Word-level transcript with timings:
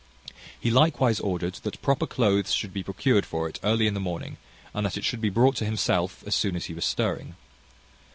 He 0.59 0.71
likewise 0.71 1.19
ordered 1.19 1.59
that 1.61 1.79
proper 1.83 2.07
cloathes 2.07 2.53
should 2.55 2.73
be 2.73 2.81
procured 2.81 3.23
for 3.23 3.47
it 3.47 3.59
early 3.63 3.85
in 3.85 3.93
the 3.93 3.99
morning, 3.99 4.37
and 4.73 4.83
that 4.83 4.97
it 4.97 5.05
should 5.05 5.21
be 5.21 5.29
brought 5.29 5.55
to 5.57 5.65
himself 5.65 6.23
as 6.25 6.33
soon 6.35 6.55
as 6.55 6.65
he 6.65 6.73
was 6.73 6.85
stirring. 6.85 7.35